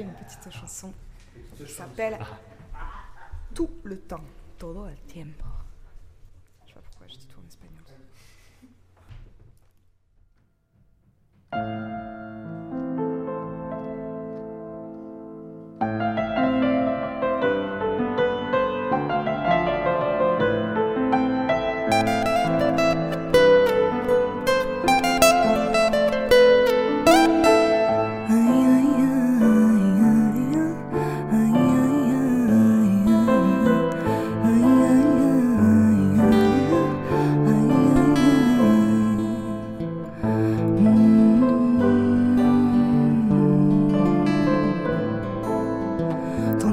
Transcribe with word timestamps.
une 0.00 0.12
petite 0.12 0.50
chanson 0.50 0.92
qui 1.56 1.66
s'appelle 1.66 2.18
Tout 3.54 3.70
le 3.84 3.98
temps, 4.00 4.24
todo 4.58 4.88
el 4.88 4.96
tiempo. 5.06 5.61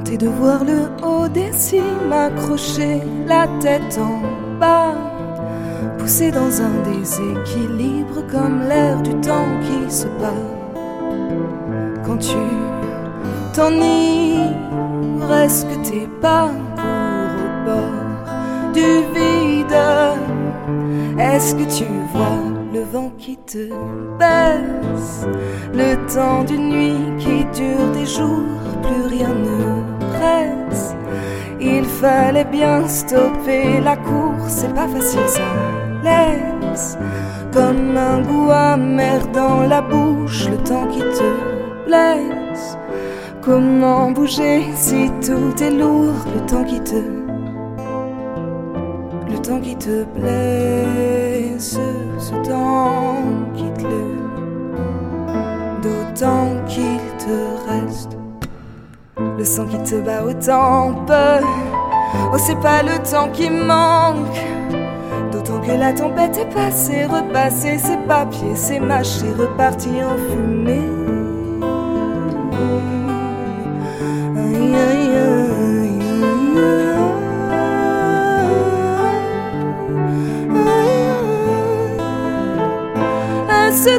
Tenter 0.10 0.26
de 0.26 0.32
voir 0.32 0.64
le 0.64 0.90
haut 1.06 1.28
des 1.28 1.52
cimes, 1.54 2.12
accrocher 2.12 3.02
la 3.28 3.46
tête 3.60 4.00
en 4.00 4.22
bas, 4.60 4.96
pousser 6.00 6.32
dans 6.32 6.62
un 6.62 6.72
déséquilibre 6.92 8.26
comme 8.32 8.62
l'air 8.68 9.00
du 9.04 9.14
temps 9.22 9.46
qui 9.62 9.92
se 9.94 10.08
bat. 10.20 10.34
Quand 12.04 12.18
tu 12.18 12.38
t'enivres, 13.54 15.32
est-ce 15.44 15.66
que 15.66 15.88
tes 15.88 16.08
pas 16.20 16.50
courent 16.76 17.46
au 17.46 17.66
bord 17.66 18.74
du 18.74 19.04
vide? 19.14 19.78
Est-ce 21.20 21.54
que 21.54 21.66
tu 21.78 21.86
vois 22.14 22.40
le 22.74 22.82
vent 22.82 23.12
qui 23.20 23.38
te 23.38 23.70
baisse? 24.18 25.28
Le 25.72 25.96
temps 26.12 26.44
d'une 26.46 26.70
nuit 26.70 27.18
qui 27.20 27.46
dure 27.56 27.92
des 27.94 28.08
jours, 28.08 28.58
plus 28.82 29.06
rien 29.08 29.30
ne 29.30 29.99
Il 31.62 31.86
fallait 31.86 32.46
bien 32.46 32.88
stopper 32.88 33.82
la 33.84 33.98
course, 33.98 34.48
c'est 34.48 34.74
pas 34.74 34.88
facile 34.88 35.28
ça. 35.28 35.42
Laisse 36.04 36.98
comme 37.54 37.98
un 37.98 38.22
goût 38.22 38.52
amer 38.52 39.28
dans 39.34 39.62
la 39.62 39.82
bouche, 39.82 40.48
le 40.50 40.58
temps 40.58 40.88
qui 40.88 41.00
te 41.00 41.86
blesse. 41.86 42.78
Comment 43.42 44.12
bouger 44.12 44.64
si 44.76 45.10
tout 45.26 45.62
est 45.62 45.72
lourd, 45.72 46.26
le 46.34 46.46
temps 46.46 46.64
qui 46.64 46.80
te 46.82 47.20
le 49.30 49.38
temps 49.40 49.60
qui 49.60 49.76
te 49.76 50.04
blesse, 50.16 51.78
ce 52.18 52.34
temps 52.48 52.79
le 59.40 59.46
sang 59.46 59.66
qui 59.66 59.78
te 59.84 59.96
bat 59.96 60.24
au 60.26 60.34
tempe. 60.34 61.14
Oh, 62.34 62.38
c'est 62.38 62.60
pas 62.60 62.84
le 62.84 63.02
temps 63.10 63.30
qui 63.32 63.50
manque, 63.50 64.38
d'autant 65.32 65.62
que 65.62 65.72
la 65.72 65.94
tempête 65.94 66.38
est 66.38 66.54
passée, 66.54 67.06
repassée, 67.06 67.78
ses 67.78 67.96
papiers, 68.06 68.56
ses 68.56 68.82
mâchés, 68.82 69.32
reparti 69.38 69.92
en 70.04 70.18
fumée. 70.30 70.90
Aïe, 74.36 75.16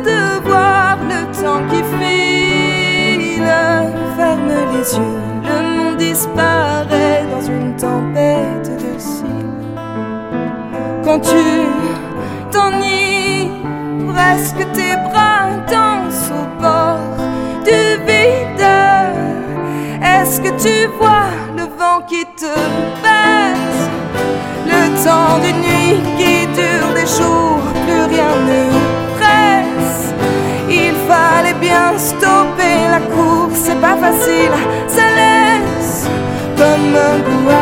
de 0.00 0.46
voir 0.46 0.98
le 1.08 1.20
temps 1.42 1.62
qui 1.70 1.82
file? 1.96 3.52
Ferme 4.16 4.52
les 4.72 4.96
yeux, 4.96 5.20
disparaît 6.00 7.24
dans 7.30 7.44
une 7.56 7.76
tempête 7.76 8.70
de 8.84 8.98
cils. 8.98 9.76
Quand 11.04 11.20
tu 11.20 11.46
t'enivres, 12.50 14.18
est-ce 14.30 14.54
que 14.54 14.64
tes 14.78 14.96
bras 15.08 15.48
dansent 15.74 16.32
au 16.40 16.46
bord 16.62 17.16
du 17.68 17.82
vide? 18.06 18.66
Est-ce 20.02 20.40
que 20.40 20.52
tu 20.64 20.76
vois 20.98 21.30
le 21.58 21.64
vent 21.78 22.00
qui 22.08 22.24
te 22.40 22.54
baisse? 23.02 23.84
Le 24.72 24.82
temps 25.04 25.38
d'une 25.42 25.60
nuit 25.68 26.00
qui 26.18 26.34
dure 26.60 26.92
des 26.94 27.08
jours, 27.18 27.62
plus 27.84 28.04
rien 28.14 28.32
ne 28.50 28.62
presse. 29.18 30.14
Il 30.70 30.94
fallait 31.10 31.58
bien 31.68 31.86
stopper 31.98 32.78
la 32.94 33.00
course, 33.14 33.58
c'est 33.64 33.80
pas 33.80 33.96
facile, 33.96 34.54
menguat 36.92 37.59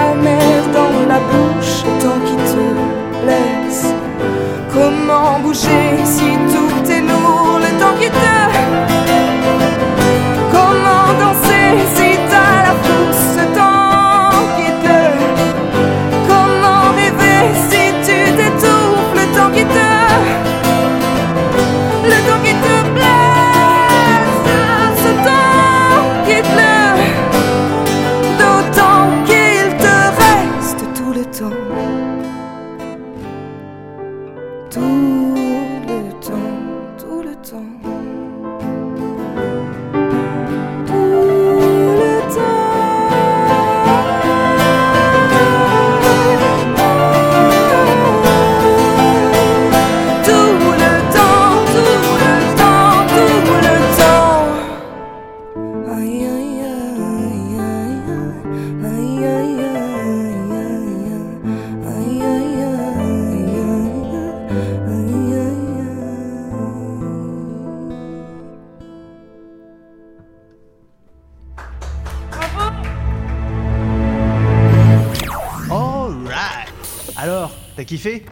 Alors, 77.21 77.51
t'as 77.75 77.83
kiffé? 77.83 78.25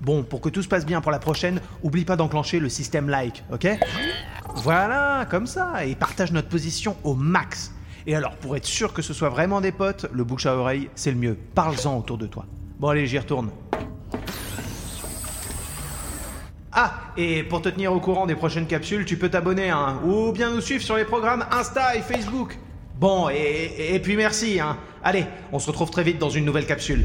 Bon, 0.00 0.22
pour 0.22 0.40
que 0.40 0.48
tout 0.48 0.62
se 0.62 0.68
passe 0.68 0.86
bien 0.86 1.00
pour 1.00 1.10
la 1.10 1.18
prochaine, 1.18 1.60
oublie 1.82 2.04
pas 2.04 2.14
d'enclencher 2.14 2.60
le 2.60 2.68
système 2.68 3.08
like, 3.08 3.42
ok? 3.52 3.66
Voilà, 4.54 5.26
comme 5.28 5.48
ça, 5.48 5.84
et 5.84 5.96
partage 5.96 6.30
notre 6.30 6.48
position 6.48 6.96
au 7.02 7.14
max. 7.14 7.72
Et 8.06 8.14
alors, 8.14 8.36
pour 8.36 8.56
être 8.56 8.64
sûr 8.64 8.92
que 8.92 9.02
ce 9.02 9.12
soit 9.12 9.28
vraiment 9.28 9.60
des 9.60 9.72
potes, 9.72 10.06
le 10.12 10.22
bouche 10.22 10.46
à 10.46 10.54
oreille, 10.54 10.88
c'est 10.94 11.10
le 11.10 11.16
mieux. 11.16 11.36
Parle-en 11.56 11.98
autour 11.98 12.16
de 12.16 12.28
toi. 12.28 12.46
Bon, 12.78 12.86
allez, 12.86 13.08
j'y 13.08 13.18
retourne. 13.18 13.50
Ah, 16.70 16.94
et 17.16 17.42
pour 17.42 17.60
te 17.60 17.68
tenir 17.68 17.92
au 17.92 17.98
courant 17.98 18.26
des 18.26 18.36
prochaines 18.36 18.68
capsules, 18.68 19.04
tu 19.04 19.18
peux 19.18 19.30
t'abonner, 19.30 19.70
hein, 19.70 20.00
ou 20.04 20.30
bien 20.30 20.52
nous 20.52 20.60
suivre 20.60 20.84
sur 20.84 20.96
les 20.96 21.04
programmes 21.04 21.44
Insta 21.50 21.96
et 21.96 22.02
Facebook. 22.02 22.56
Bon, 23.00 23.30
et, 23.30 23.94
et 23.94 23.98
puis 23.98 24.16
merci, 24.16 24.60
hein. 24.60 24.76
Allez, 25.02 25.26
on 25.50 25.58
se 25.58 25.66
retrouve 25.66 25.90
très 25.90 26.04
vite 26.04 26.20
dans 26.20 26.30
une 26.30 26.44
nouvelle 26.44 26.66
capsule. 26.66 27.04